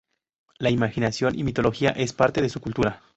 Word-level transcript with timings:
La 0.57 0.71
imaginación 0.71 1.37
y 1.37 1.43
mitología 1.43 1.91
es 1.91 2.11
parte 2.11 2.41
de 2.41 2.49
su 2.49 2.59
cultura. 2.59 3.03